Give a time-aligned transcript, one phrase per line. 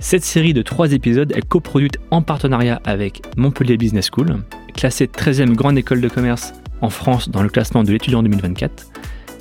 [0.00, 4.42] Cette série de trois épisodes est coproduite en partenariat avec Montpellier Business School,
[4.74, 8.86] classée 13e grande école de commerce en France dans le classement de l'étudiant 2024.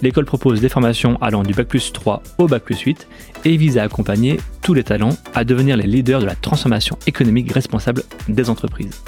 [0.01, 3.07] L'école propose des formations allant du Bac plus 3 au Bac plus 8
[3.45, 7.51] et vise à accompagner tous les talents à devenir les leaders de la transformation économique
[7.51, 9.03] responsable des entreprises.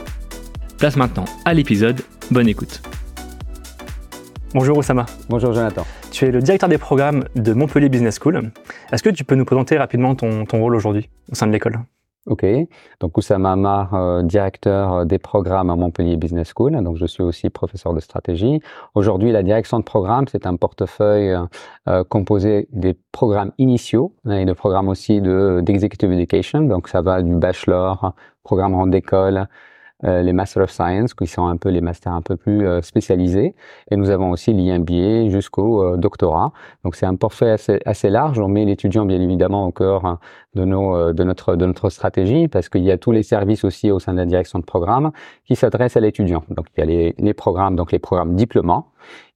[0.77, 2.81] Place maintenant à l'épisode, bonne écoute.
[4.55, 5.05] Bonjour Oussama.
[5.30, 5.84] Bonjour Jonathan.
[6.12, 8.52] Tu es le directeur des programmes de Montpellier Business School.
[8.91, 11.77] Est-ce que tu peux nous présenter rapidement ton, rôle aujourd'hui au sein de l'école?
[12.26, 12.44] Ok,
[12.99, 16.84] donc Oussama Amar, euh, directeur des programmes à Montpellier Business School.
[16.84, 18.59] Donc je suis aussi professeur de stratégie.
[18.96, 21.37] Aujourd'hui, la direction de programme, c'est un portefeuille
[21.87, 26.62] euh, composé des programmes initiaux et de programmes aussi d'executive education.
[26.62, 29.48] Donc ça va du bachelor, programme en école,
[30.05, 32.82] euh, les Master of Science, qui sont un peu les masters un peu plus euh,
[32.82, 33.54] spécialisés.
[33.92, 36.54] Et nous avons aussi l'IMBA jusqu'au euh, doctorat.
[36.86, 38.40] Donc c'est un portefeuille assez, assez, large.
[38.40, 40.20] On met l'étudiant bien évidemment au cœur hein,
[40.55, 43.92] de, nos, de, notre, de notre stratégie parce qu'il y a tous les services aussi
[43.92, 45.12] au sein de la direction de programme
[45.46, 46.44] qui s'adressent à l'étudiant.
[46.50, 48.88] Donc il y a les, les programmes, donc les programmes diplômants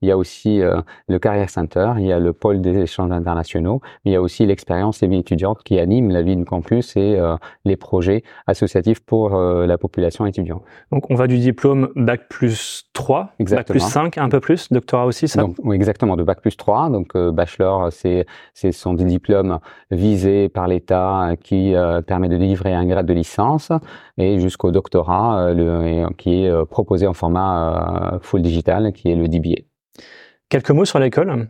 [0.04, 3.12] il y a aussi euh, le Career Center, il y a le pôle des échanges
[3.12, 6.44] internationaux, mais il y a aussi l'expérience et vie étudiante qui anime la vie du
[6.44, 10.62] campus et euh, les projets associatifs pour euh, la population étudiante.
[10.92, 15.06] Donc on va du diplôme Bac plus 3, Bac plus 5, un peu plus, doctorat
[15.06, 15.42] aussi, ça?
[15.42, 20.50] Donc, oui, Exactement, de Bac plus 3, donc bachelor, c'est ce sont des diplômes visés
[20.50, 21.74] par l'État qui
[22.08, 23.72] permet de délivrer un grade de licence,
[24.18, 29.63] et jusqu'au doctorat le, qui est proposé en format full digital, qui est le DBA.
[30.50, 31.50] Quelques mots sur l'école,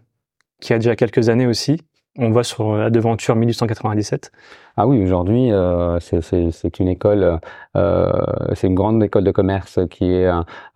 [0.62, 1.82] qui a déjà quelques années aussi.
[2.18, 4.32] On voit sur la devanture 1897.
[4.76, 7.40] Ah oui, aujourd'hui, euh, c'est une école,
[7.78, 8.12] euh,
[8.54, 10.28] c'est une grande école de commerce qui est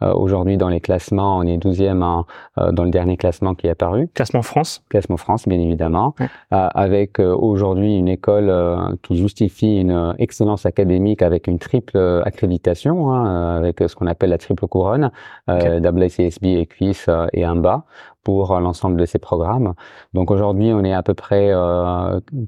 [0.04, 1.38] euh, aujourd'hui dans les classements.
[1.38, 2.24] On est 12e
[2.60, 4.08] euh, dans le dernier classement qui est apparu.
[4.14, 4.84] Classement France.
[4.90, 6.14] Classement France, bien évidemment.
[6.22, 6.28] Euh,
[6.76, 13.80] avec aujourd'hui une école qui justifie une excellence académique avec une triple accréditation, hein, avec
[13.80, 15.10] ce qu'on appelle la triple couronne,
[15.48, 15.80] okay.
[15.80, 17.84] WCSB, EQUIS et AMBA
[18.24, 19.74] pour l'ensemble de ces programmes.
[20.14, 21.54] Donc aujourd'hui, on est à peu près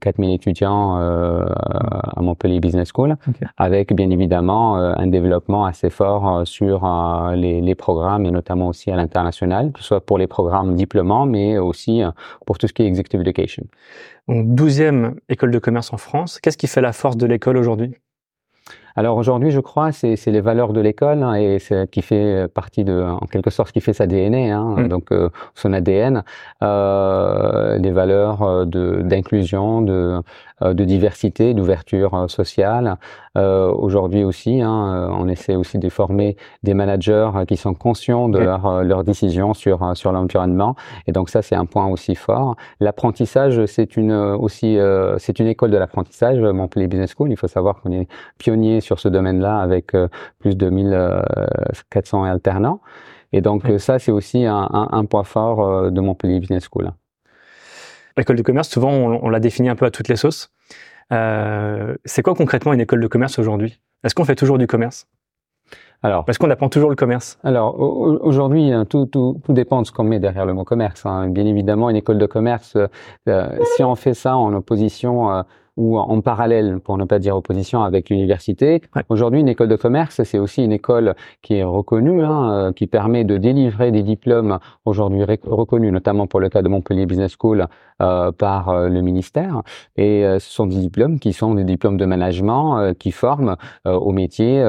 [0.02, 1.00] 4000 étudiants
[1.40, 3.16] à Montpellier Business School,
[3.58, 8.32] avec bien évidemment euh, un développement assez fort euh, sur euh, les, les, programmes et
[8.32, 12.02] notamment aussi à l'international, que ce soit pour les programmes diplômants, mais aussi
[12.46, 13.64] pour tout ce qui est executive education.
[14.28, 16.40] Donc 12e école de commerce en France.
[16.40, 17.96] Qu'est-ce qui fait la force de l'école aujourd'hui?
[19.00, 22.84] Alors aujourd'hui, je crois, c'est les valeurs de l'école hein, et c'est qui fait partie
[22.84, 24.88] de, en quelque sorte, ce qui fait sa DNA, hein, mm.
[24.90, 26.24] donc euh, son ADN,
[26.64, 30.20] euh, des valeurs euh, d'inclusion, de,
[30.62, 32.98] de, de, diversité, d'ouverture sociale.
[33.36, 38.84] aujourd'hui aussi, hein, on essaie aussi de former des managers qui sont conscients de leurs
[38.84, 40.76] leur décisions sur sur l'environnement
[41.08, 42.56] et donc ça, c'est un point aussi fort.
[42.80, 44.78] L'apprentissage, c'est une aussi
[45.18, 47.32] c'est une école de l'apprentissage, Montpellier Business School.
[47.32, 50.08] Il faut savoir qu'on est pionnier sur ce domaine-là avec euh,
[50.40, 52.82] plus de 1400 euh, alternants.
[53.32, 56.92] Et donc ça, c'est aussi un, point fort euh, de Montpellier Business School.
[58.20, 60.52] L'école de commerce, souvent, on, l'a définit un peu à toutes les sauces.
[61.10, 63.80] c'est quoi concrètement une école de commerce aujourd'hui?
[64.04, 65.08] Est-ce qu'on fait toujours du commerce?
[66.02, 67.38] Alors, parce qu'on apprend toujours le commerce.
[67.44, 71.06] Alors aujourd'hui, hein, tout, tout, tout, dépend de ce qu'on met derrière le mot commerce.
[71.06, 71.28] Hein.
[71.30, 72.78] Bien évidemment, une école de commerce,
[73.76, 75.44] si on fait ça en opposition
[75.80, 78.82] ou en parallèle, pour ne pas dire opposition, avec l'université.
[79.08, 82.86] Aujourd'hui, une école de commerce, c'est aussi une école qui est reconnue, hein, euh, qui
[82.86, 87.66] permet de délivrer des diplômes aujourd'hui reconnus, notamment pour le cas de Montpellier Business School
[88.02, 89.62] euh, par euh, le ministère.
[89.98, 94.12] Et euh, ce sont des diplômes qui sont des diplômes de management qui forment au
[94.14, 94.64] métier,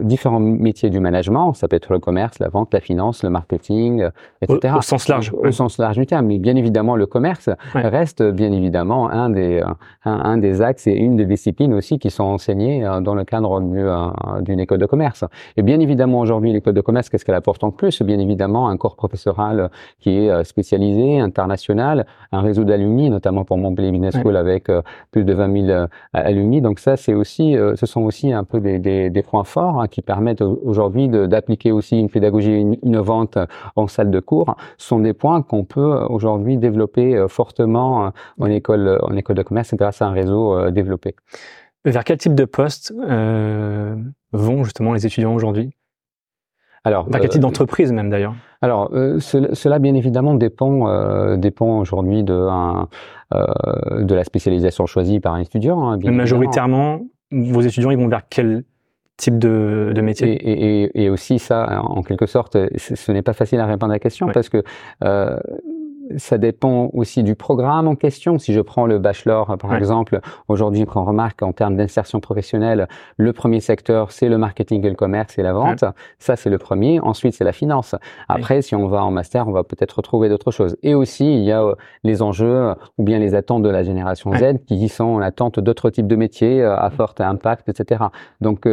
[0.00, 1.54] différents métiers du management.
[1.54, 4.08] Ça peut être le commerce, la vente, la finance, le marketing,
[4.42, 4.74] etc.
[4.76, 5.32] Au, sens large.
[5.36, 6.26] Au, sens large du terme.
[6.26, 9.62] Mais bien évidemment, le commerce reste bien évidemment un des
[10.04, 13.60] un, des axes et une des disciplines aussi qui sont enseignées euh, dans le cadre
[13.60, 15.24] euh, d'une école de commerce.
[15.56, 18.02] Et bien évidemment, aujourd'hui, l'école de commerce, qu'est-ce qu'elle apporte en plus?
[18.02, 19.70] Bien évidemment, un corps professoral
[20.00, 24.70] qui est euh, spécialisé, international, un réseau d'alumni, notamment pour Montpellier Business School avec
[25.10, 26.60] plus de 20 000 alumni.
[26.60, 29.88] Donc ça, c'est aussi, ce sont aussi un peu des, des, des points forts hein,
[29.88, 33.38] qui permettent aujourd'hui d'appliquer aussi une pédagogie innovante
[33.76, 34.56] en salle de cours.
[34.78, 39.74] Ce sont des points qu'on peut aujourd'hui développer fortement en école, en école de commerce
[39.74, 41.14] grâce à un réseau euh, développé.
[41.84, 42.92] Vers quel type de poste
[44.32, 45.70] vont justement les étudiants aujourd'hui?
[46.82, 52.48] Alors, vers quel type d'entreprise même d'ailleurs Alors, cela bien évidemment dépend dépend aujourd'hui de
[53.32, 55.88] de la spécialisation choisie par un étudiant.
[55.88, 58.64] Hein, majoritairement, vos étudiants ils vont vers quel
[59.16, 60.28] type de, de métier?
[60.28, 63.94] Et, et, et, aussi ça, en quelque sorte, ce, n'est pas facile à répondre à
[63.94, 64.62] la question parce que
[65.04, 65.38] euh,
[66.16, 68.38] ça dépend aussi du programme en question.
[68.38, 73.32] Si je prends le bachelor, par exemple, aujourd'hui, qu'on remarque en termes d'insertion professionnelle, le
[73.32, 75.84] premier secteur, c'est le marketing et le commerce et la vente.
[76.18, 77.00] Ça, c'est le premier.
[77.00, 77.94] Ensuite, c'est la finance.
[78.28, 80.76] Après, si on va en master, on va peut-être retrouver d'autres choses.
[80.82, 81.74] Et aussi, il y a euh,
[82.04, 85.60] les enjeux euh, ou bien les attentes de la génération Z qui sont en attente
[85.60, 88.04] d'autres types de métiers euh, à fort impact, etc.
[88.40, 88.68] Donc,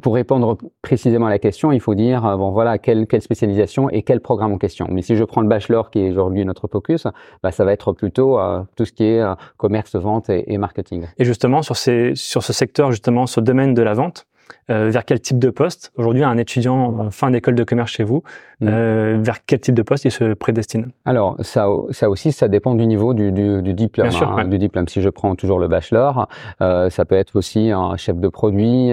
[0.00, 4.02] pour répondre précisément à la question, il faut dire, bon, voilà, quelle, quelle spécialisation et
[4.02, 4.86] quel programme en question.
[4.90, 7.06] Mais si je prends le bachelor qui est aujourd'hui notre focus,
[7.42, 11.06] bah, ça va être plutôt euh, tout ce qui est euh, commerce, vente et, marketing.
[11.18, 14.26] Et justement, sur, ces, sur ce secteur, justement, ce domaine de la vente,
[14.70, 15.92] euh, vers quel type de poste?
[15.96, 18.22] Aujourd'hui, un étudiant fin d'école de commerce chez vous,
[18.60, 18.68] mm.
[18.68, 20.90] euh, vers quel type de poste il se prédestine?
[21.04, 24.08] Alors, ça, ça aussi, ça dépend du niveau du, du, du diplôme.
[24.08, 24.86] Bien sûr, hein, Du diplôme.
[24.88, 26.28] Si je prends toujours le bachelor,
[26.60, 28.90] euh, ça peut être aussi un chef de produit,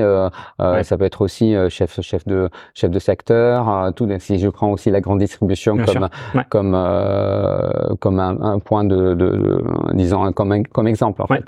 [0.60, 3.94] ça peut être aussi chef, chef de chef de secteur.
[3.96, 4.08] tout.
[4.20, 6.10] Si je prends aussi la grande distribution comme
[6.50, 9.64] comme comme un, un, point de, de, de
[9.94, 11.44] disons comme comme exemple en fait.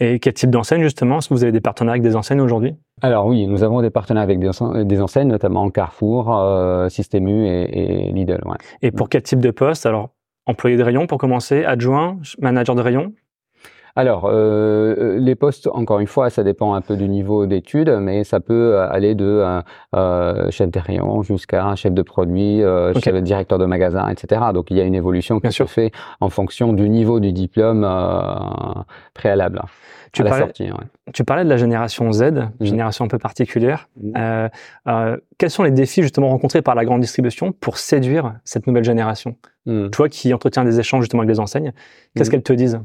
[0.00, 2.74] Et quel type d'enseigne justement Est-ce que vous avez des partenariats avec des enseignes aujourd'hui?
[3.00, 8.10] Alors oui, nous avons des partenaires avec des, enseignes, notamment Carrefour, euh, Système U et,
[8.12, 8.40] Lidl.
[8.80, 9.84] Et pour quel type de poste?
[9.86, 10.10] Alors,
[10.46, 13.12] employé de rayon pour commencer, adjoint, manager de rayon?
[13.94, 17.90] Alors, euh, euh, les postes, encore une fois, ça dépend un peu du niveau d'études,
[18.00, 19.44] mais ça peut aller de
[19.94, 24.40] euh, chef de rayon jusqu'à chef de produit, euh, chef de directeur de magasin, etc.
[24.54, 27.86] Donc, il y a une évolution qui se fait en fonction du niveau du diplôme
[29.14, 29.62] préalable
[30.12, 30.52] tu parlais,
[31.14, 32.48] Tu parlais de la génération Z, mmh.
[32.60, 33.88] génération un peu particulière.
[33.96, 34.12] Mmh.
[34.16, 34.48] Euh,
[34.88, 38.84] euh, quels sont les défis justement rencontrés par la grande distribution pour séduire cette nouvelle
[38.84, 39.36] génération?
[39.66, 39.90] Mmh.
[39.90, 41.72] Toi qui entretiens des échanges justement avec les enseignes,
[42.14, 42.80] qu'est-ce qu'elles te disent?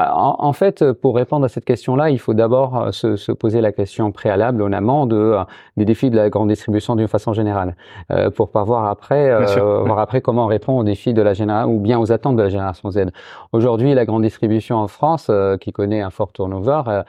[0.00, 3.60] Ah, en, fait, pour répondre à cette question-là, il faut d'abord euh, se, se, poser
[3.60, 5.42] la question préalable en amont de, euh,
[5.76, 7.74] des défis de la grande distribution d'une façon générale,
[8.12, 11.34] euh, pour pas voir après, euh, voir après comment on répond aux défis de la
[11.34, 13.06] génération ou bien aux attentes de la génération Z.
[13.50, 17.02] Aujourd'hui, la grande distribution en France, qui connaît un fort turnover,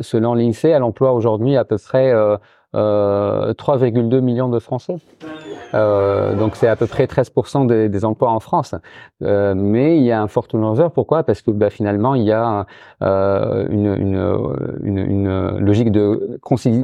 [0.00, 2.14] selon l'INSEE, elle emploie aujourd'hui à peu près
[2.74, 4.96] 3,2 millions de Français.
[5.74, 8.74] Euh, donc c'est à peu près 13% des, des, emplois en France.
[9.22, 10.88] Euh, mais il y a un fort turnover.
[10.92, 11.22] Pourquoi?
[11.22, 12.66] Parce que bah, finalement il y a
[13.02, 16.38] euh, une, une, une, une, logique de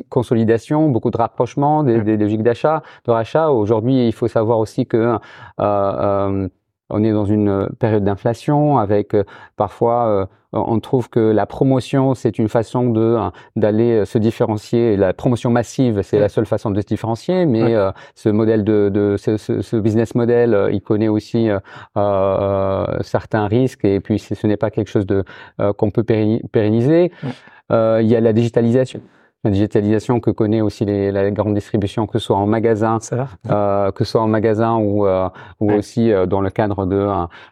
[0.08, 3.50] consolidation, beaucoup de rapprochement, des, des logiques d'achat, de rachat.
[3.50, 5.18] Aujourd'hui, il faut savoir aussi que euh,
[5.60, 6.48] euh,
[6.90, 9.24] on est dans une période d'inflation avec euh,
[9.56, 14.96] parfois euh, on trouve que la promotion c'est une façon de euh, d'aller se différencier.
[14.96, 17.74] La promotion massive c'est la seule façon de se différencier, mais
[18.14, 21.48] ce modèle de, de ce, ce, business model il connaît aussi
[21.94, 23.84] certains risques.
[23.84, 25.24] Et puis ce n'est pas quelque chose de
[25.76, 27.10] qu'on peut pérenniser.
[27.70, 29.00] il y a la digitalisation
[29.46, 32.98] la digitalisation que connaît aussi les, la grande distribution, que ce soit en magasin,
[33.50, 35.28] euh, que ce soit en magasin ou, euh,
[35.60, 37.08] ou aussi euh, dans le cadre de,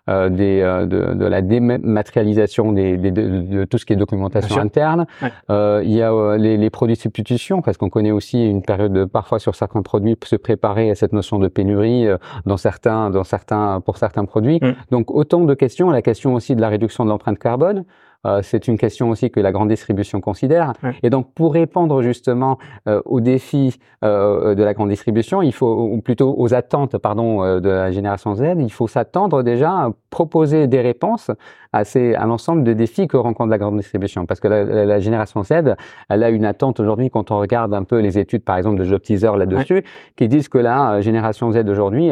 [0.09, 4.61] euh, des, euh, de, de, la dématérialisation des, des de, tout ce qui est documentation
[4.61, 5.07] interne.
[5.49, 9.39] il y a les, les, produits de substitution, parce qu'on connaît aussi une période parfois
[9.39, 12.07] sur certains produits se préparer à cette notion de pénurie
[12.47, 14.59] dans certains, dans certains, pour certains produits.
[14.61, 14.73] Mm.
[14.91, 17.85] Donc autant de questions, la question aussi de la réduction de l'empreinte carbone.
[18.27, 20.73] Euh, c'est une question aussi que la grande distribution considère.
[21.03, 25.89] Et donc, pour répondre justement euh, aux défis euh, de la grande distribution, il faut,
[25.93, 30.81] ou plutôt aux attentes, pardon, de la génération Z, il faut s'attendre déjà proposer des
[30.81, 31.33] réponses
[31.73, 34.27] à, ces, à l'ensemble de défis que rencontre la grande distribution.
[34.27, 35.75] Parce que la, génération Z,
[36.09, 38.85] elle a une attente aujourd'hui quand on regarde un peu les études, par exemple, de
[38.85, 39.83] Job Teaser là-dessus,
[40.17, 42.11] qui disent que la génération Z aujourd'hui,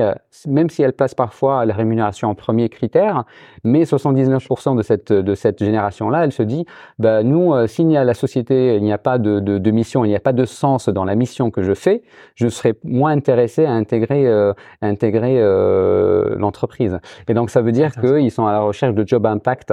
[0.49, 3.25] même si elle place parfois la rémunération en premier critère,
[3.63, 6.65] mais 79% de cette, de cette génération là elle se dit,
[6.99, 9.71] bah, nous, euh, s'il n'y a la société, il n'y a pas de, de, de
[9.71, 12.03] mission, il n'y a pas de sens dans la mission que je fais,
[12.35, 16.99] je serai moins intéressé à intégrer, euh, intégrer euh, l'entreprise.
[17.29, 19.73] Et donc, ça veut dire qu'ils sont à la recherche de job impact,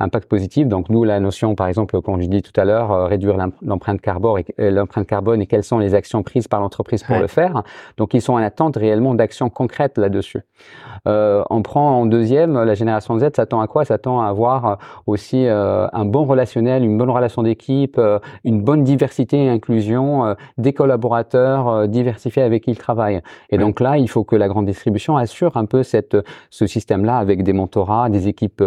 [0.00, 0.66] impact positif.
[0.68, 4.00] Donc, nous, la notion, par exemple, comme je dis tout à l'heure, euh, réduire l'empreinte
[4.00, 7.62] carbone, et, l'empreinte carbone et quelles sont les actions prises par l'entreprise pour le faire.
[7.96, 10.40] Donc, ils sont en attente réellement d'actions concrètes là-dessus.
[11.06, 13.84] Euh, on prend en deuxième, la génération Z s'attend à quoi?
[13.84, 18.84] S'attend à avoir aussi euh, un bon relationnel, une bonne relation d'équipe, euh, une bonne
[18.84, 23.20] diversité et inclusion, euh, des collaborateurs diversifiés avec qui ils travaillent.
[23.50, 26.16] Et donc là, il faut que la grande distribution assure un peu cette,
[26.50, 28.62] ce système-là avec des mentorats, des équipes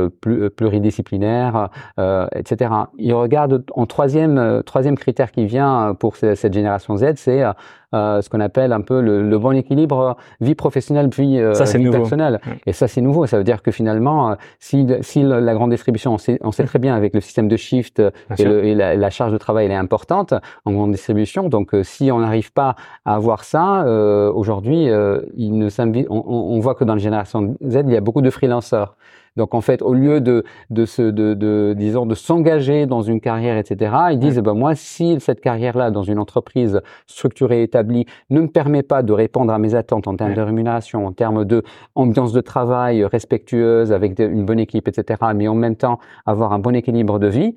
[0.56, 2.72] pluridisciplinaires, etc.
[2.98, 7.44] Ils regardent en troisième troisième critère qui vient pour cette génération Z, c'est
[7.94, 12.42] euh, ce qu'on appelle un peu le, le, bon équilibre vie professionnelle euh, vie personnelle.
[12.66, 13.26] Et ça c'est nouveau.
[13.28, 16.66] Ça veut dire que finalement, euh, si, si la grande distribution, on sait, on sait
[16.66, 18.02] très bien avec le système de shift
[18.38, 20.34] et, le, et la, la, charge de travail elle est importante
[20.66, 21.48] en grande distribution.
[21.48, 23.86] Donc si on n'arrive pas à avoir ça,
[24.34, 24.90] aujourd'hui,
[25.38, 25.70] il ne
[26.10, 28.98] on, on voit que dans la génération Z, il y a beaucoup de freelanceurs.
[29.38, 33.22] Donc en fait, au lieu de de se de, de disons de s'engager dans une
[33.22, 38.42] carrière, etc., ils disent ben moi si cette carrière-là dans une entreprise structurée établie ne
[38.42, 41.64] me permet pas de répondre à mes attentes en termes de rémunération, en termes de
[41.96, 46.60] ambiance de travail respectueuse avec une bonne équipe, etc., mais en même temps avoir un
[46.60, 47.56] bon équilibre de vie,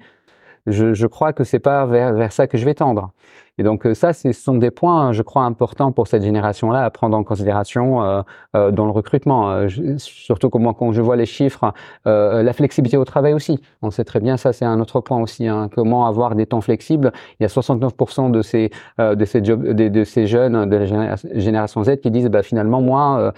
[0.66, 3.12] je, je crois que c'est pas vers, vers ça que je vais tendre.
[3.60, 6.90] Et donc euh, ça, ce sont des points, je crois, importants pour cette génération-là à
[6.90, 8.22] prendre en considération euh,
[8.56, 9.50] euh, dans le recrutement.
[9.50, 11.74] Euh, surtout comment quand je vois les chiffres,
[12.06, 13.60] la flexibilité au travail aussi.
[13.82, 15.46] On sait très bien, ça c'est un autre point aussi.
[15.46, 17.12] Hein, comment avoir des temps flexibles.
[17.38, 21.16] Il y a 69% de ces de ces jobs, de, de, ces jeunes de la
[21.34, 23.34] génération Z qui disent, bah finalement moi.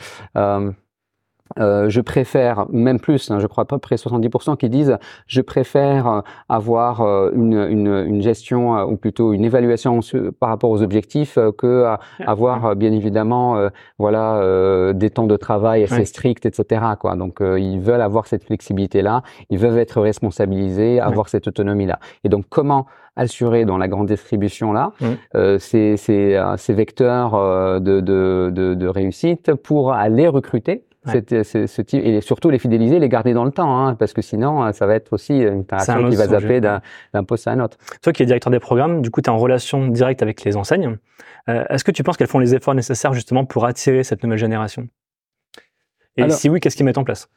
[1.59, 5.41] Euh, je préfère, même plus, hein, je crois à peu près 70% qui disent, je
[5.41, 10.01] préfère euh, avoir euh, une, une, une, gestion ou plutôt une évaluation
[10.39, 13.69] par rapport aux objectifs que avoir bien évidemment,
[13.99, 16.83] voilà, des temps de travail assez stricts, etc.
[17.01, 17.17] Quoi.
[17.17, 21.99] Donc ils veulent avoir cette flexibilité là, ils veulent être responsabilisés, avoir cette autonomie là.
[22.23, 24.93] Et donc comment assurer dans la grande distribution là
[25.59, 32.21] ces, ces, ces, vecteurs de, de, de, de réussite pour aller recruter ce type, et
[32.21, 34.95] surtout les fidéliser, les garder dans le temps, hein, parce que sinon, euh, ça va
[34.95, 37.77] être aussi une interaction qui va zapper d'un poste à un autre.
[38.03, 40.57] Toi qui es directeur des programmes, du coup, tu es en relation directe avec les
[40.57, 40.97] enseignes.
[41.49, 44.39] Euh, Est-ce que tu penses qu'elles font les efforts nécessaires justement pour attirer cette nouvelle
[44.39, 44.89] génération?
[46.17, 47.29] Et si oui, qu'est-ce qu'ils mettent en place?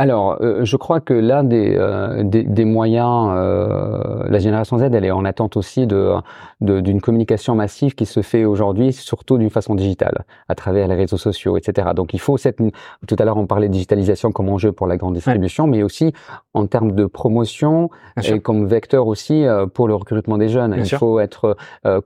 [0.00, 4.82] Alors, euh, je crois que l'un des, euh, des, des, moyens, euh, la génération Z,
[4.82, 6.14] elle est en attente aussi de
[6.60, 11.16] d'une communication massive qui se fait aujourd'hui, surtout d'une façon digitale, à travers les réseaux
[11.16, 11.88] sociaux, etc.
[11.94, 12.58] Donc, il faut cette.
[13.06, 16.12] Tout à l'heure, on parlait de digitalisation comme enjeu pour la grande distribution, mais aussi
[16.54, 17.90] en termes de promotion
[18.22, 20.74] et comme vecteur aussi pour le recrutement des jeunes.
[20.76, 21.56] il faut être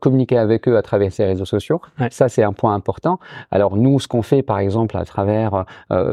[0.01, 1.81] communiqué avec eux à travers ces réseaux sociaux.
[2.11, 3.19] Ça, c'est un point important.
[3.51, 5.65] Alors, nous, ce qu'on fait, par exemple, à travers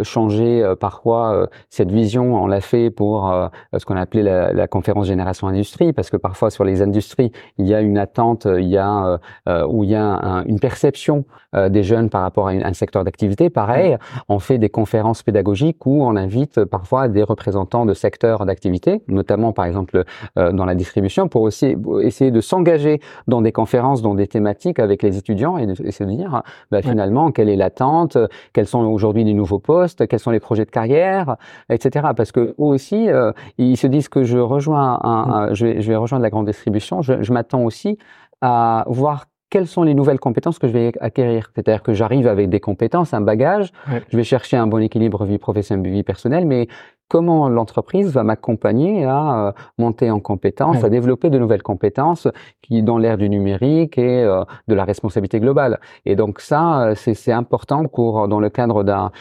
[0.04, 3.48] changer parfois cette vision, on l'a fait pour euh,
[3.78, 7.32] ce qu'on a appelé la, la, conférence Génération Industrie, parce que parfois sur les industries,
[7.60, 10.60] il y a une attente, il y a euh, euh où il y a une
[10.60, 13.52] perception euh, des jeunes par rapport à un secteur d'activité.
[13.52, 13.98] Pareil,
[14.30, 19.54] on fait des conférences pédagogiques où on invite parfois des représentants de secteurs d'activité, notamment
[19.54, 20.04] par exemple
[20.36, 25.04] dans la distribution, pour aussi essayer de s'engager dans des conférences, dans des thématiques avec
[25.04, 28.18] les étudiants et, de, se dire bah, finalement quelle est l'attente,
[28.54, 31.38] quels sont aujourd'hui les nouveaux postes, quels sont les projets de carrière,
[31.70, 32.08] etc.
[32.16, 35.56] Parce que eux aussi, euh, ils se disent que je rejoins, un, mm.
[35.56, 37.02] je, vais, je, vais, rejoindre la grande distribution.
[37.02, 37.98] Je, je m'attends aussi
[38.42, 41.52] à voir quelles sont les nouvelles compétences que je vais acquérir.
[41.56, 43.72] C'est-à-dire que j'arrive avec des compétences, un bagage,
[44.10, 46.68] je vais chercher un bon équilibre vie professionnelle, vie personnelle, mais
[47.10, 52.28] comment l'entreprise va m'accompagner à euh, monter en compétences, à développer de nouvelles compétences
[52.62, 55.80] qui dans l'ère du numérique et euh, de la responsabilité globale.
[56.06, 59.12] Et donc ça, euh, c'est important pour dans le cadre d'un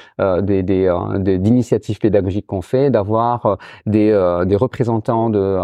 [0.42, 0.92] des, des,
[1.38, 4.11] d'initiatives pédagogiques qu'on fait, d'avoir des,
[4.45, 5.59] des représentants de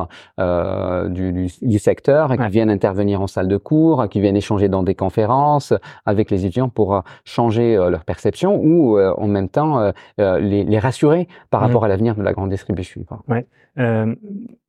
[1.08, 4.94] du, du, secteur qui viennent intervenir en salle de cours, qui viennent échanger dans des
[4.94, 5.74] conférences
[6.06, 11.60] avec les étudiants pour changer leur perception ou en même temps les, les rassurer par
[11.60, 11.64] mmh.
[11.64, 13.04] rapport à l'avenir de la grande distribution.
[13.28, 13.46] Ouais.
[13.78, 14.14] Euh,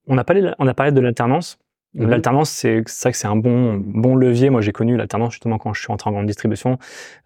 [0.07, 1.57] on, a parlé, on a parlé de l'alternance.
[1.93, 2.09] Mhm.
[2.09, 4.49] L'alternance, c'est ça que c'est un bon bon levier.
[4.49, 6.77] Moi, j'ai connu l'alternance justement quand je suis entré en grande distribution.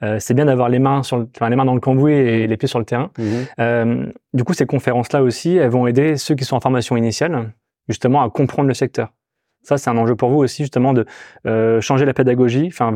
[0.03, 2.57] Euh, c'est bien d'avoir les mains sur le, les mains dans le cambouis et les
[2.57, 3.09] pieds sur le terrain.
[3.17, 3.25] Mhm.
[3.59, 7.51] Euh, du coup, ces conférences-là aussi, elles vont aider ceux qui sont en formation initiale
[7.87, 9.11] justement à comprendre le secteur.
[9.63, 11.05] Ça, c'est un enjeu pour vous aussi justement de
[11.45, 12.67] euh, changer la pédagogie.
[12.67, 12.93] Enfin,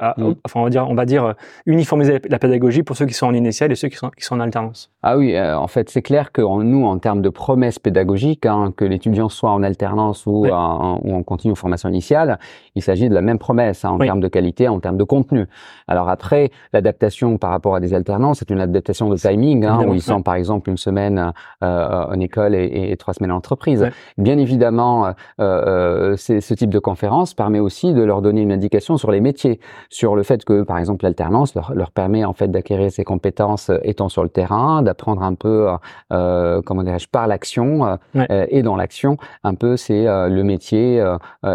[0.00, 0.32] Mm.
[0.46, 1.32] enfin on va dire, on va dire euh,
[1.66, 4.36] uniformiser la pédagogie pour ceux qui sont en initial et ceux qui sont, qui sont
[4.36, 4.90] en alternance.
[5.02, 8.72] Ah oui, euh, en fait, c'est clair que nous, en termes de promesses pédagogiques, hein,
[8.74, 12.38] que l'étudiant soit en alternance ou, en, ou en continu formation initiale,
[12.74, 15.46] il s'agit de la même promesse hein, en termes de qualité, en termes de contenu.
[15.88, 19.92] Alors après, l'adaptation par rapport à des alternances, c'est une adaptation de timing, hein, où
[19.92, 21.32] ils sont par exemple une semaine
[21.62, 23.90] euh, en école et, et, trois semaines en entreprise.
[24.16, 29.10] Bien évidemment, euh, ce type de conférence permet aussi de leur donner une indication sur
[29.10, 32.90] les métiers sur le fait que, par exemple, l'alternance leur, leur, permet en fait d'acquérir
[32.90, 35.76] ces compétences euh, étant sur le terrain, d'apprendre un peu, euh,
[36.12, 41.04] euh comment dirais-je, par l'action euh, et dans l'action, un peu c'est le métier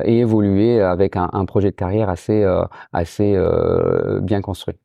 [0.04, 2.46] et évoluer avec un, un, projet de carrière assez
[2.94, 3.38] assez
[4.22, 4.76] bien construit.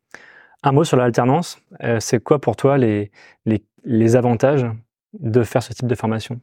[0.63, 1.59] Un mot sur l'alternance,
[1.99, 3.11] c'est quoi pour toi les,
[3.47, 4.67] les, les avantages
[5.19, 6.41] de faire ce type de formation?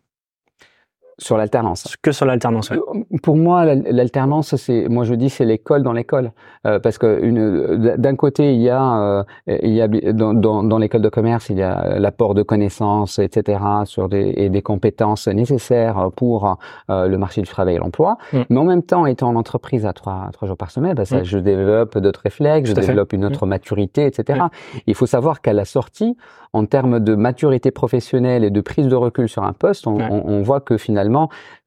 [1.19, 1.95] Sur l'alternance.
[2.01, 2.71] Que sur l'alternance.
[2.71, 2.79] Euh,
[3.21, 6.31] pour moi, l'alternance, c'est, moi je dis, c'est l'école dans l'école,
[6.65, 10.63] euh, parce que une, d'un côté, il y a, euh, il y a dans, dans,
[10.63, 14.61] dans l'école de commerce, il y a l'apport de connaissances, etc., sur des et des
[14.61, 16.57] compétences nécessaires pour
[16.87, 18.17] le marché du travail et l'emploi.
[18.31, 18.37] Mm.
[18.49, 21.21] Mais en même temps, étant en entreprise à trois trois jours par semaine, bah, ça,
[21.21, 21.25] mm.
[21.25, 23.49] je développe d'autres réflexes, je développe une autre mm.
[23.49, 24.45] maturité, etc.
[24.87, 26.15] Il faut savoir qu'à la sortie,
[26.53, 30.23] en termes de maturité professionnelle et de prise de recul sur un poste, on, on,
[30.25, 31.08] on voit que finalement,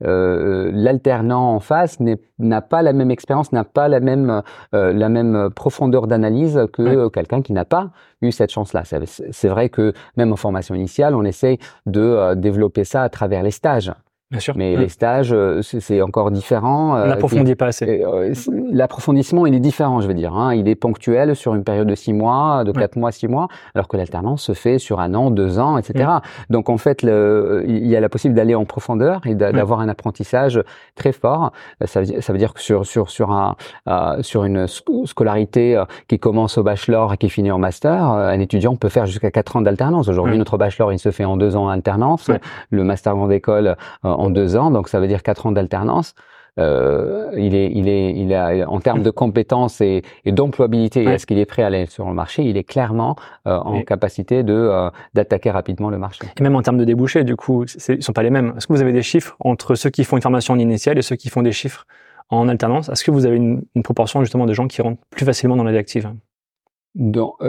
[0.05, 1.99] euh, l'alternant en face
[2.39, 4.43] n'a pas la même expérience, n'a pas la même,
[4.75, 8.83] euh, la même profondeur d'analyse que quelqu'un qui n'a pas eu cette chance-là.
[8.85, 13.43] C'est vrai que même en formation initiale, on essaye de euh, développer ça à travers
[13.43, 13.93] les stages.
[14.33, 14.55] Bien sûr.
[14.57, 16.95] Mais les stages, euh, c'est encore différent.
[16.95, 18.03] On n'approfondit pas assez.
[18.03, 18.33] Euh,
[18.73, 20.35] l'approfondissement, il est différent, je veux dire.
[20.35, 20.55] Hein.
[20.55, 23.89] Il est ponctuel sur une période de six mois, de quatre mois, six mois, alors
[23.89, 26.07] que l'alternance se fait sur un an, deux ans, etc.
[26.07, 26.21] Mm.
[26.49, 29.89] Donc en fait, le, il y a la possibilité d'aller en profondeur et d'avoir un
[29.91, 30.63] apprentissage
[30.95, 31.53] très fort.
[31.85, 36.19] Ça veut, ça veut dire que sur sur sur un euh, sur une scolarité qui
[36.19, 39.61] commence au bachelor et qui finit en master, un étudiant peut faire jusqu'à quatre ans
[39.61, 40.09] d'alternance.
[40.09, 42.31] Aujourd'hui, notre bachelor, il se fait en deux ans en alternance.
[42.71, 43.77] Le master grande école
[44.23, 46.15] en deux ans, donc ça veut dire quatre ans d'alternance.
[46.59, 51.39] Euh, il est, il est, il a, en termes de compétences et, d'employabilité, est-ce qu'il
[51.39, 52.45] est prêt à aller sur le marché?
[52.45, 56.27] Il est clairement euh, en capacité de euh, d'attaquer rapidement le marché.
[56.39, 58.53] Et même en termes de débouchés, du coup, ils sont pas les mêmes.
[58.57, 61.17] Est-ce que vous avez des chiffres entre ceux qui font une formation initiale et ceux
[61.17, 61.87] qui font des chiffres
[62.29, 62.91] en alternance?
[62.91, 65.73] Est-ce que vous avez une, proportion justement de gens qui rentrent plus facilement dans la
[65.73, 66.13] vie active?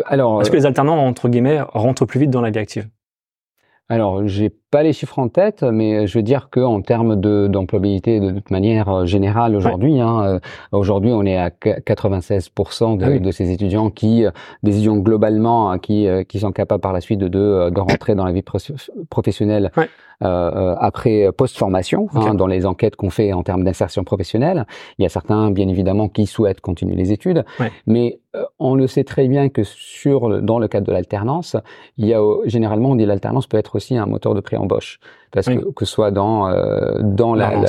[0.06, 2.88] Alors, est-ce que les alternants entre guillemets rentrent plus vite dans la vie active?
[3.89, 7.46] alors, j'ai pas les chiffres en tête, mais je veux dire que en termes de
[7.46, 10.39] d'employabilité de toute manière euh, générale aujourd'hui, hein, euh,
[10.72, 14.32] aujourd'hui on est à 96% de, ah de, ces étudiants qui, euh,
[14.63, 18.25] des étudiants globalement, hein, qui qui sont capables par la suite de de, rentrer dans
[18.25, 18.42] la vie
[19.12, 19.72] professionnelle.
[20.24, 24.65] Euh, après post-formation, hein, dans les enquêtes qu'on fait en termes d'insertion professionnelle.
[24.98, 27.44] Il y a certains, bien évidemment, qui souhaitent continuer les études,
[27.88, 28.20] mais
[28.57, 31.57] on le sait très bien que sur dans le cadre de l'alternance,
[31.98, 35.00] il y a généralement on dit l'alternance peut être aussi un moteur de pré boş.
[35.33, 37.61] Parce que que ce soit dans euh, dans la, dans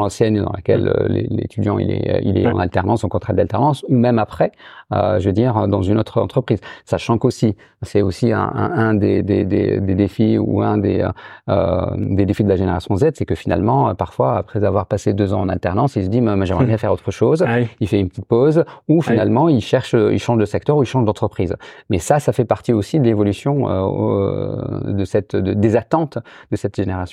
[0.00, 0.36] l'enseigne.
[0.42, 4.18] dans laquelle euh, l'étudiant il est il est en alternance en contrat d'alternance ou même
[4.18, 4.52] après
[4.92, 6.60] euh, je veux dire dans une autre entreprise.
[6.84, 11.06] Sachant qu'aussi c'est aussi un, un, un des, des, des, des, défis ou un des
[11.48, 15.32] euh, des défis de la génération Z c'est que finalement parfois après avoir passé deux
[15.32, 17.42] ans en alternance il se dit mais j'aimerais bien faire autre chose.
[17.46, 20.76] Ah il fait une petite pause ou ah finalement il cherche il change de secteur
[20.76, 21.56] ou il change d'entreprise.
[21.88, 26.18] Mais ça ça fait partie aussi de l'évolution euh, de cette de, des attentes
[26.50, 27.05] de cette génération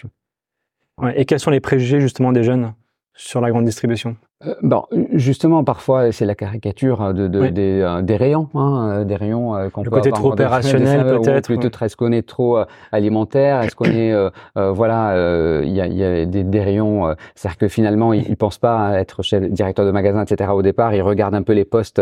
[1.16, 2.74] et quels sont les préjugés justement des jeunes
[3.14, 4.18] sur la grande distribution?
[4.46, 9.04] Euh, bon, justement, parfois, c'est la caricature de, de des, euh, des, rayons, hein, euh,
[9.04, 12.60] des rayons euh, qu'on peut côté trop opérationnel peut-être, plutôt très ce qu'on est trop
[12.92, 14.14] alimentaire, est-ce qu'on est,
[14.56, 18.58] voilà, il y a, y, a, des, des rayons, c'est-à-dire que finalement, ils, ils pensent
[18.58, 20.52] pas à être chef, directeur de magasin, etc.
[20.54, 22.02] Au départ, ils regardent un peu les postes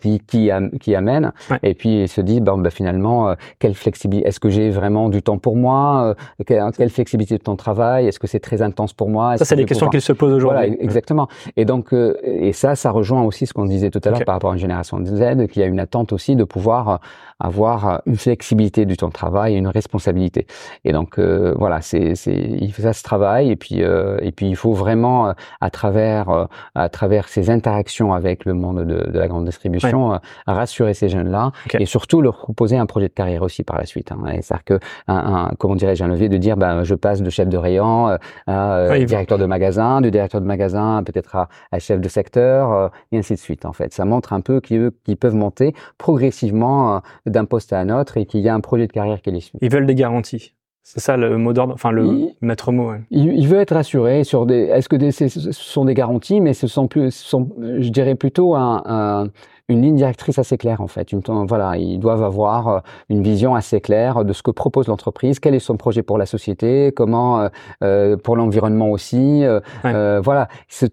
[0.00, 4.40] qui qui, qui amènent, et puis ils se disent, bon, bah, finalement, quelle flexibilité, est-ce
[4.40, 6.14] que j'ai vraiment du temps pour moi,
[6.46, 9.44] quelle, quelle, flexibilité de temps de travail, est-ce que c'est très intense pour moi Ça,
[9.44, 10.68] c'est des questions qu'ils se posent aujourd'hui.
[10.68, 11.28] Voilà, exactement.
[11.56, 14.34] Et donc, euh, et ça, ça rejoint aussi ce qu'on disait tout à l'heure par
[14.34, 17.00] rapport à une génération Z, qu'il y a une attente aussi de pouvoir
[17.40, 20.46] avoir une flexibilité du temps de travail et une responsabilité.
[20.84, 24.72] Et donc, euh, voilà, c'est, c'est, ça se travaille et puis, et puis il faut
[24.72, 30.20] vraiment, à travers, à travers ces interactions avec le monde de, de la grande distribution,
[30.46, 34.12] rassurer ces jeunes-là et surtout leur proposer un projet de carrière aussi par la suite.
[34.12, 34.18] Hein.
[34.40, 37.48] C'est-à-dire que, un, un, comment dirais-je, un levier de dire, ben, je passe de chef
[37.48, 38.16] de rayon
[38.46, 42.88] à directeur de magasin, de directeur de magasin peut-être à, à chef de secteur, euh,
[43.10, 43.64] et ainsi de suite.
[43.64, 46.98] En fait, ça montre un peu qu'ils peuvent monter progressivement euh,
[47.32, 49.40] d'un poste à un autre et qu'il y a un projet de carrière qui les
[49.40, 49.58] suit.
[49.60, 50.54] Ils veulent des garanties.
[50.84, 52.92] C'est ça le mot d'ordre, enfin le maître mot.
[53.10, 54.64] Il, il, veut être rassuré sur des.
[54.64, 58.16] Est-ce que des, ce sont des garanties, mais ce sont plus, ce sont, je dirais
[58.16, 59.30] plutôt un, un,
[59.72, 61.12] une ligne directrice assez claire en fait.
[61.12, 65.40] Une, voilà, ils doivent avoir euh, une vision assez claire de ce que propose l'entreprise,
[65.40, 67.48] quel est son projet pour la société, comment euh,
[67.82, 69.44] euh pour l'environnement aussi.
[69.44, 70.48] Euh, euh voilà,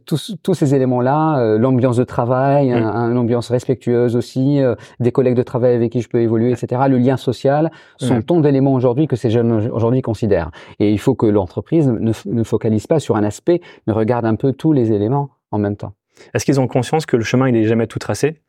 [0.06, 4.62] tous, tous ces éléments-là, l'ambiance de travail, une ambiance respectueuse aussi,
[5.00, 6.84] des collègues de travail avec qui je peux évoluer, etc.
[6.88, 10.52] Le lien social sont tant d'éléments aujourd'hui que ces jeunes aujourd'hui considèrent.
[10.80, 14.36] Et il faut que l'entreprise ne, ne focalise pas sur un aspect, mais regarde un
[14.36, 15.94] peu tous les éléments en même temps.
[16.34, 18.42] Est-ce qu'ils ont conscience que le chemin il est jamais tout tracé?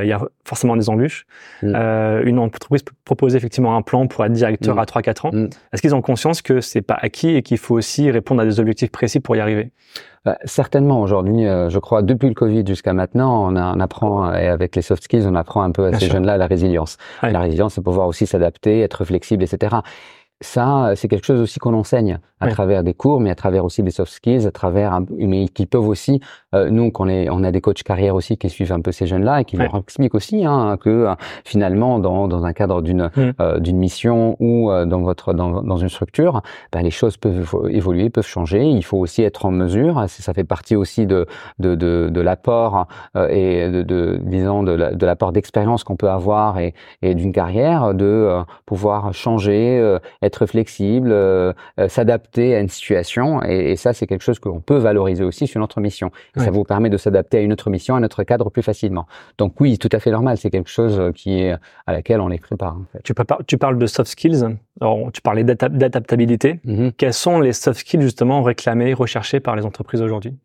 [0.00, 1.26] Il y a forcément des embûches.
[1.62, 1.72] Mm.
[1.74, 4.78] Euh, une entreprise peut proposer effectivement un plan pour être directeur mm.
[4.78, 5.30] à 3-4 ans.
[5.32, 5.48] Mm.
[5.72, 8.60] Est-ce qu'ils ont conscience que c'est pas acquis et qu'il faut aussi répondre à des
[8.60, 9.70] objectifs précis pour y arriver?
[10.24, 14.32] Bah, certainement aujourd'hui, euh, je crois, depuis le Covid jusqu'à maintenant, on, a, on, apprend
[14.32, 16.96] et avec les soft skills, on apprend un peu à ces jeunes-là la résilience.
[17.22, 19.78] La résilience, c'est pouvoir aussi s'adapter, être flexible, etc
[20.42, 23.82] ça, c'est quelque chose aussi qu'on enseigne à travers des cours, mais à travers aussi
[23.82, 26.20] des soft skills, à travers, mais qui peuvent aussi,
[26.54, 29.06] euh, nous, qu'on est, on a des coachs carrière aussi qui suivent un peu ces
[29.06, 33.10] jeunes-là et qui leur expliquent aussi hein, que euh, finalement, dans, dans un cadre d'une
[33.14, 33.32] mm.
[33.40, 38.10] euh, d'une mission ou dans votre dans, dans une structure, ben, les choses peuvent évoluer,
[38.10, 38.64] peuvent changer.
[38.64, 40.04] Il faut aussi être en mesure.
[40.08, 41.26] Ça fait partie aussi de
[41.58, 42.86] de, de, de l'apport
[43.30, 48.42] et de, de disons de, l'apport d'expérience qu'on peut avoir et, et d'une carrière, de
[48.66, 51.14] pouvoir changer, être flexible,
[51.88, 53.42] s'adapter à une situation.
[53.42, 56.10] Et, ça, c'est quelque chose qu'on peut valoriser aussi sur notre mission.
[56.36, 59.06] Et ça vous permet de s'adapter à une autre mission, à notre cadre plus facilement.
[59.38, 60.36] Donc oui, tout à fait normal.
[60.36, 61.54] C'est quelque chose euh, qui est
[61.86, 62.76] à laquelle on les prépare.
[62.76, 63.02] En fait.
[63.02, 63.14] tu,
[63.46, 64.44] tu, parles de soft skills.
[64.80, 66.60] Alors, tu parlais d'adaptabilité.
[66.66, 66.92] Mm-hmm.
[66.96, 70.36] Quels sont les soft skills justement réclamés, recherchés par les entreprises aujourd'hui?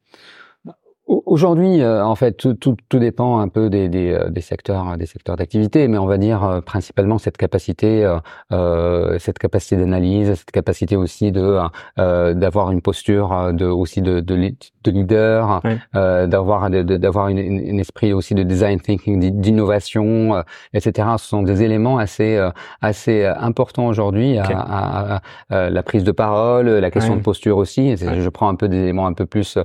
[1.07, 4.97] Aujourd'hui, euh, en fait, tout, tout, tout, dépend un peu des, des, euh, des secteurs,
[4.97, 8.05] des secteurs d'activité, mais on va dire euh, principalement cette capacité,
[8.51, 11.59] euh, cette capacité d'analyse, cette capacité aussi de
[11.97, 15.61] d'avoir une posture de aussi de, de, de leader,
[15.93, 20.43] d'avoir d'avoir une, une, esprit aussi de design thinking, d'innovation,
[20.73, 21.07] etc.
[21.17, 22.37] Ce sont des éléments assez
[22.81, 27.95] assez importants aujourd'hui à, à, la prise de parole, la question de posture aussi.
[27.95, 29.57] Je prends un peu des éléments un peu plus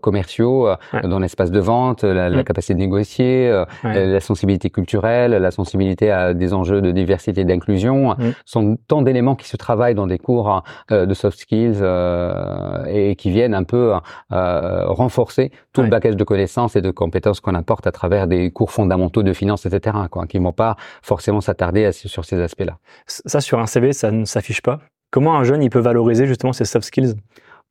[0.00, 0.68] commerciaux
[1.02, 6.10] dans l'espace de vente, la, la, capacité de négocier, euh, la sensibilité culturelle, la sensibilité
[6.10, 10.18] à des enjeux de diversité et d'inclusion, sont tant d'éléments qui se travaillent dans des
[10.18, 13.92] cours euh, de soft skills euh, et qui viennent un peu
[14.30, 18.70] renforcer tout le bagage de connaissances et de compétences qu'on apporte à travers des cours
[18.70, 22.78] fondamentaux de finance, etc., quoi, qui ne vont pas forcément s'attarder sur ces aspects-là.
[23.06, 24.80] Ça, sur un CV, ça ne s'affiche pas.
[25.10, 27.14] Comment un jeune il peut valoriser justement ces soft skills?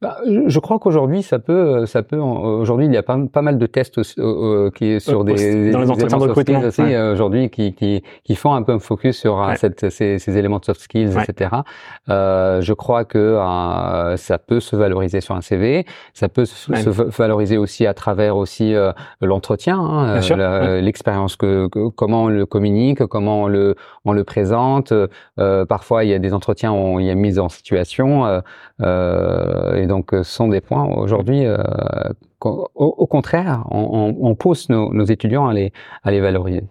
[0.03, 2.17] Bah, je crois qu'aujourd'hui, ça peut, ça peut.
[2.17, 5.79] Aujourd'hui, il y a pas, pas mal de tests euh, qui sur euh, des dans
[5.79, 9.17] les entretiens de recrutement aussi euh, aujourd'hui qui, qui, qui font un peu un focus
[9.17, 11.51] sur euh, cette, ces, ces, éléments de soft skills, etc.
[12.09, 13.39] Euh, je crois que
[14.17, 18.75] ça peut se valoriser sur un CV, ça peut se, valoriser aussi à travers aussi
[19.21, 24.93] l'entretien, hein, l'expérience que, comment on le communique, comment on le on le présente.
[25.69, 28.41] parfois, il y a des entretiens où il y a mise en situation.
[28.81, 31.57] et donc, ce sont des points aujourd'hui, euh,
[32.41, 35.71] au, contraire, on, pousse nos, étudiants à les,
[36.03, 36.63] à les valoriser.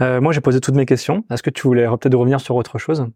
[0.00, 1.24] Euh, moi, j'ai posé toutes mes questions.
[1.30, 3.06] Est-ce que tu voulais peut-être revenir sur autre chose?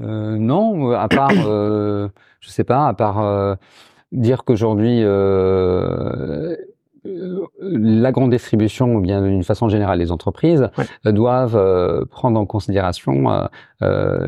[0.00, 2.08] Euh, Non, à part, je
[2.48, 3.58] sais pas, à part
[4.12, 5.02] dire qu'aujourd'hui,
[7.06, 10.68] euh, la grande distribution, ou bien d'une façon générale les entreprises,
[11.06, 13.48] euh, doivent euh, prendre en considération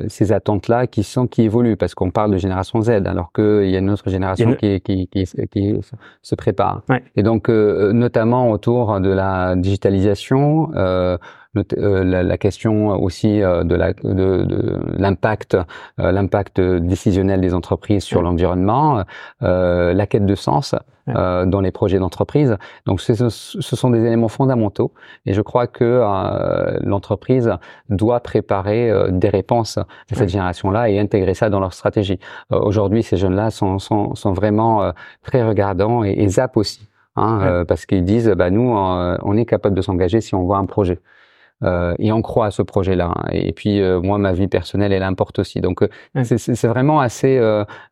[0.09, 3.77] ces attentes-là qui sont qui évoluent, parce qu'on parle de génération Z, alors qu'il y
[3.77, 5.81] a une autre génération qui, qui, qui, qui,
[6.23, 6.83] se prépare.
[7.17, 10.71] Et donc, notamment autour de la digitalisation,
[11.55, 15.63] euh, la, question aussi euh, de l'impact, de,
[16.01, 19.05] euh, l'impact décisionnel des entreprises sur l'environnement,
[19.41, 20.75] la quête de sens
[21.07, 22.57] dans les projets d'entreprise.
[22.87, 24.93] Donc, ce, ce, sont des éléments fondamentaux,
[25.27, 26.01] et je crois que
[26.85, 27.53] l'entreprise
[27.89, 29.42] doit préparer des réponses
[29.77, 32.19] à cette génération-là et intégrer ça dans leur stratégie.
[32.51, 36.89] Aujourd'hui, ces jeunes-là sont, sont, sont, vraiment très regardants et, et zappent aussi.
[37.17, 40.67] Hein, parce qu'ils disent, bah, nous, on est capable de s'engager si on voit un
[40.67, 40.99] projet.
[41.63, 43.13] Euh, et on croit à ce projet-là.
[43.33, 45.61] Et puis euh, moi, ma vie personnelle, elle importe aussi.
[45.61, 45.89] Donc euh,
[46.25, 47.41] c'est vraiment assez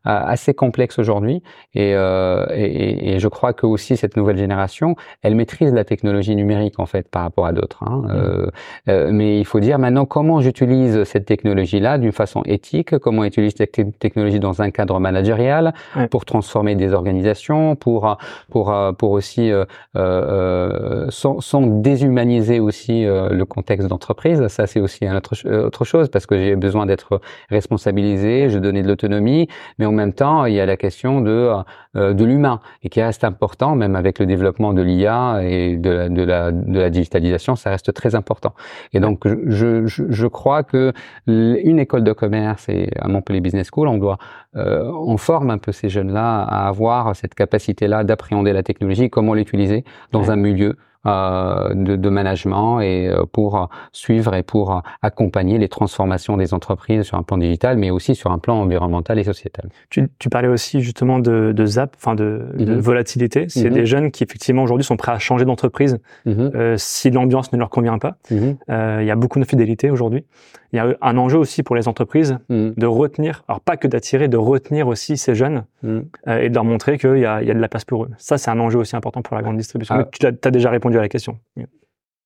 [0.03, 1.43] assez complexe aujourd'hui.
[1.73, 6.79] Et, et, et, je crois que aussi cette nouvelle génération, elle maîtrise la technologie numérique
[6.79, 7.83] en fait par rapport à d'autres.
[7.83, 8.49] Hein.
[8.87, 13.99] mais il faut dire maintenant comment j'utilise cette technologie-là d'une façon éthique, comment j'utilise cette
[13.99, 15.73] technologie dans un cadre managérial
[16.09, 18.17] pour transformer des organisations, pour
[18.49, 19.51] pour pour aussi
[19.93, 24.47] sans, sans, déshumaniser aussi le contexte d'entreprise.
[24.47, 28.81] Ça, c'est aussi autre, euh, autre chose parce que j'ai besoin d'être responsabilisé, je donner
[28.81, 29.47] de l'autonomie,
[29.77, 31.51] mais en même temps, il y a la question de
[31.97, 35.89] euh, de l'humain et qui reste important, même avec le développement de l'IA et de
[35.89, 38.53] la, de la, de la digitalisation, ça reste très important.
[38.93, 40.93] Et donc, je, je, je crois que
[41.27, 44.17] une école de commerce et à Montpellier Business School, on doit
[44.55, 49.33] euh, on forme un peu ces jeunes-là à avoir cette capacité-là d'appréhender la technologie, comment
[49.33, 55.57] l'utiliser dans un milieu euh, de, de, management et euh, pour suivre et pour accompagner
[55.57, 59.23] les transformations des entreprises sur un plan digital, mais aussi sur un plan environnemental et
[59.23, 59.69] sociétal.
[59.89, 62.79] Tu, tu parlais aussi justement de, de ZAP, enfin de, de, mhm.
[62.79, 63.45] volatilité.
[63.49, 63.73] C'est mhm.
[63.73, 66.51] des jeunes qui effectivement aujourd'hui sont prêts à changer d'entreprise mhm.
[66.55, 68.17] euh, si l'ambiance ne leur convient pas.
[68.31, 70.25] Euh, il y a beaucoup de fidélité aujourd'hui.
[70.73, 74.27] Il y a un enjeu aussi pour les entreprises de retenir, alors pas que d'attirer,
[74.27, 77.51] de retenir aussi ces jeunes euh, et de leur montrer qu'il y a, il y
[77.51, 78.09] a de la place pour eux.
[78.17, 79.95] Ça, c'est un enjeu aussi important pour la grande distribution.
[79.95, 80.05] Ah.
[80.11, 81.37] tu as, as déjà répondu à la question.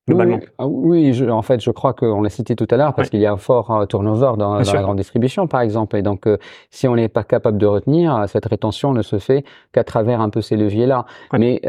[0.08, 3.20] Globalement Oui, ah en fait, je crois qu'on l'a cité tout à l'heure parce qu'il
[3.20, 5.96] y a un fort euh, turnover dans, dans la grande distribution, par exemple.
[5.98, 6.38] Et donc, euh,
[6.70, 10.22] si on n'est pas capable de retenir, euh, cette rétention ne se fait qu'à travers
[10.22, 11.06] un peu ces leviers-là.
[11.34, 11.62] Mais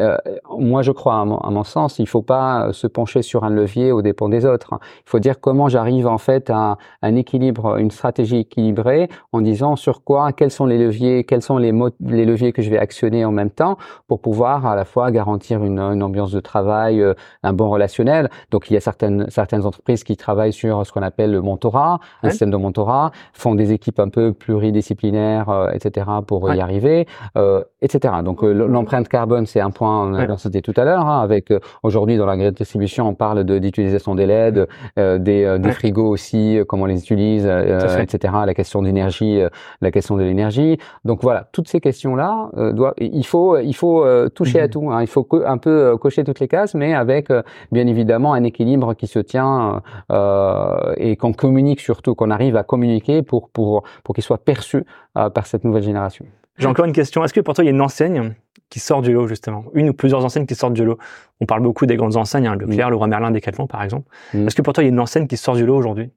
[0.57, 3.91] moi, je crois, à mon, sens, il ne faut pas se pencher sur un levier
[3.91, 4.75] au dépens des autres.
[4.81, 9.75] Il faut dire comment j'arrive en fait à un équilibre, une stratégie équilibrée en disant
[9.75, 13.25] sur quoi, quels sont les leviers, quels sont les, les leviers que je vais actionner
[13.25, 17.03] en même temps pour pouvoir à la fois garantir une, une ambiance de travail,
[17.43, 21.01] un bon relationnel donc il y a certaines certaines entreprises qui travaillent sur ce qu'on
[21.01, 26.05] appelle le mentorat, un système de mentorat, font des équipes un peu pluridisciplinaires, euh, etc.
[26.25, 28.15] pour y arriver, euh, etc.
[28.23, 31.05] Donc euh, l'empreinte carbone c'est un point on a cité tout à l'heure.
[31.07, 35.71] Hein, avec aujourd'hui dans la grande distribution on parle de d'utilisation des LED, des, des
[35.71, 38.33] frigos aussi, comment on les utilise, etc.
[38.45, 39.41] La question d'énergie,
[39.81, 40.77] la question de l'énergie.
[41.05, 44.69] Donc voilà toutes ces questions là doivent il faut il faut toucher à mhm.
[44.69, 44.91] tout.
[44.91, 47.29] Hein, il faut un peu cocher toutes les cases, mais avec
[47.71, 52.63] bien évidemment un équilibre qui se tient euh, et qu'on communique surtout, qu'on arrive à
[52.63, 54.83] communiquer pour, pour, pour qu'il soit perçu
[55.17, 56.25] euh, par cette nouvelle génération.
[56.57, 57.23] J'ai encore une question.
[57.23, 58.33] Est-ce que pour toi, il y a une enseigne
[58.69, 59.65] qui sort du lot, justement?
[59.73, 60.97] Une ou plusieurs enseignes qui sortent du lot?
[61.39, 62.91] On parle beaucoup des grandes enseignes, hein, le Leclerc, mm.
[62.91, 64.09] le Roi Merlin, Decathlon, par exemple.
[64.33, 64.47] Mm.
[64.47, 66.09] Est-ce que pour toi, il y a une enseigne qui sort du lot aujourd'hui?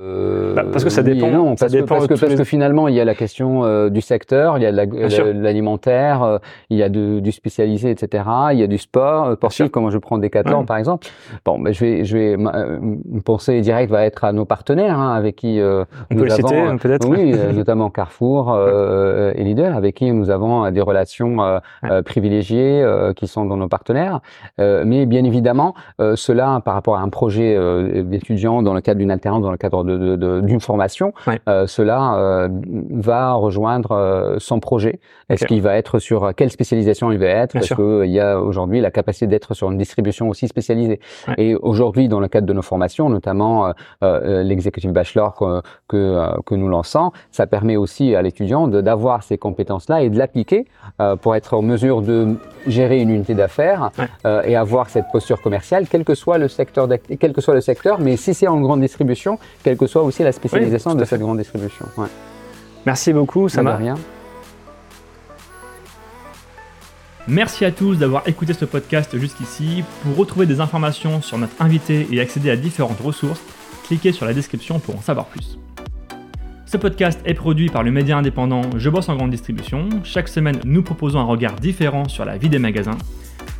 [0.00, 1.30] Euh, bah, parce que ça dépend.
[1.30, 4.00] non, ça parce, dépend que, parce, que, finalement il y a la question euh, du
[4.00, 6.38] secteur, il y a de l'alimentaire, euh,
[6.70, 8.24] il y a de, du spécialisé, etc.
[8.52, 11.06] Il y a du sport, euh, sportif, comme je prends Decathlon par exemple.
[11.44, 15.36] Bon, je vais, je vais, une pensée directe va être à nos partenaires hein, avec
[15.36, 17.08] qui on nous peut avons, citer peut-être.
[17.08, 18.58] Oui, notamment Carrefour
[19.34, 21.60] et Lidl, avec qui nous avons des relations
[22.04, 22.84] privilégiées
[23.16, 24.20] qui sont dans nos partenaires.
[24.58, 27.58] mais bien évidemment, cela par rapport à un projet
[28.02, 31.12] d'étudiant dans le cadre d'une alternance, dans le cadre d'une formation,
[31.48, 32.48] euh, cela euh,
[32.90, 35.00] va rejoindre euh, son projet.
[35.28, 37.52] Est-ce qu'il va être sur quelle spécialisation il va être?
[37.52, 41.00] Parce qu'il y a aujourd'hui la capacité d'être sur une distribution aussi spécialisée.
[41.38, 46.68] Et aujourd'hui, dans le cadre de nos formations, notamment l'executive bachelor que, que, que, nous
[46.68, 50.66] lançons, ça permet aussi à l'étudiant d'avoir ces compétences-là et de l'appliquer
[51.22, 53.90] pour être en mesure de gérer une unité d'affaires
[54.44, 57.98] et avoir cette posture commerciale, quel que soit le secteur, quel que soit le secteur.
[58.00, 59.38] Mais si c'est en grande distribution,
[59.74, 61.86] quelle que soit aussi la spécialisation de cette grande distribution.
[62.86, 63.96] Merci beaucoup, ça m'a rien.
[67.26, 69.82] Merci à tous d'avoir écouté ce podcast jusqu'ici.
[70.02, 73.40] Pour retrouver des informations sur notre invité et accéder à différentes ressources,
[73.86, 75.58] cliquez sur la description pour en savoir plus.
[76.66, 79.88] Ce podcast est produit par le média indépendant Je bosse en grande distribution.
[80.04, 82.98] Chaque semaine, nous proposons un regard différent sur la vie des magasins,